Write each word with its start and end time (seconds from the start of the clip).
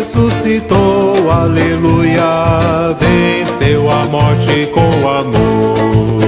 ressuscitou, 0.00 1.30
aleluia, 1.30 2.96
venceu 2.98 3.90
a 3.90 4.04
morte 4.06 4.66
com 4.72 5.08
amor. 5.08 6.18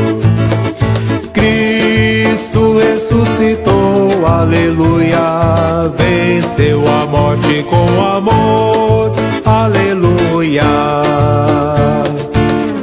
Cristo 1.32 2.78
ressuscitou, 2.78 4.26
aleluia, 4.26 5.90
venceu 5.96 6.82
a 6.86 7.06
morte 7.06 7.64
com 7.64 8.00
amor, 8.00 9.12
aleluia. 9.44 10.62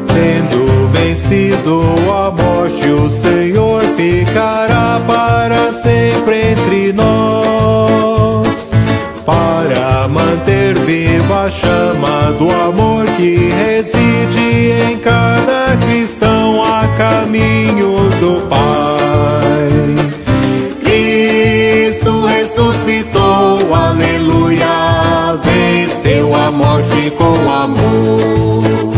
Tendo 0.08 0.90
vencido 0.92 1.82
a 2.12 2.32
morte, 2.32 2.90
o 2.90 3.10
Senhor 3.10 3.84
ficará 3.96 5.00
para 5.08 5.71
sempre 5.71 6.09
a 11.49 11.52
chama 11.52 12.31
do 12.38 12.48
amor 12.52 13.05
que 13.17 13.49
reside 13.49 14.71
em 14.88 14.99
cada 14.99 15.76
cristão 15.77 16.63
a 16.63 16.88
caminho 16.95 17.95
do 18.20 18.48
Pai. 18.48 19.70
Cristo 20.84 22.26
ressuscitou, 22.27 23.73
aleluia, 23.73 25.40
venceu 25.43 26.35
a 26.35 26.52
morte 26.52 27.12
com 27.17 27.52
amor. 27.52 28.93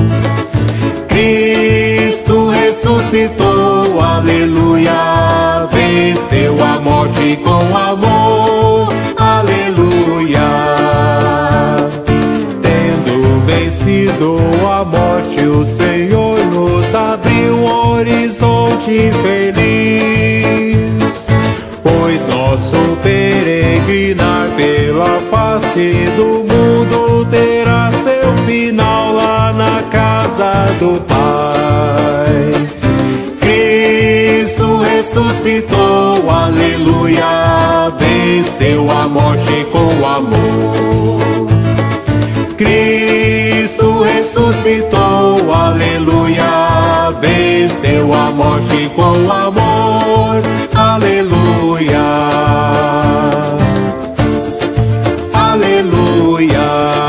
Cristo 1.07 2.49
ressuscitou, 2.49 3.97
aleluia, 4.01 5.69
venceu 5.71 6.61
a 6.61 6.81
morte 6.81 7.39
com 7.45 7.77
amor, 7.77 8.10
vencido 13.71 14.35
a 14.69 14.83
morte, 14.83 15.45
o 15.45 15.63
Senhor 15.63 16.37
nos 16.47 16.93
abriu 16.93 17.55
um 17.55 17.93
horizonte 17.93 19.09
feliz, 19.23 21.29
pois 21.81 22.27
nosso 22.27 22.75
peregrinar 23.01 24.49
pela 24.57 25.21
face 25.31 25.93
do 26.17 26.43
mundo 26.43 27.25
terá 27.31 27.89
seu 27.91 28.35
final 28.45 29.13
lá 29.13 29.53
na 29.53 29.83
casa 29.83 30.65
do 30.77 30.99
Pai. 31.07 32.51
Cristo 33.39 34.79
ressuscitou, 34.79 36.29
aleluia, 36.29 37.89
venceu 37.97 38.91
a 38.91 39.07
morte 39.07 39.65
com 39.71 40.05
amor. 40.05 41.21
Cristo 42.57 43.00
ressuscitou, 44.31 45.53
aleluia. 45.53 47.11
Venceu 47.19 48.13
a 48.13 48.31
morte 48.31 48.89
com 48.95 49.29
amor, 49.29 50.41
aleluia. 50.73 51.99
Aleluia. 55.33 57.00